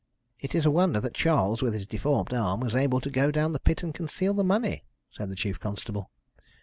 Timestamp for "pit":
3.59-3.83